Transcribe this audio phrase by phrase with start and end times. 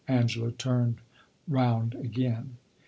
[0.07, 0.95] Angela turned
[1.47, 2.57] round again.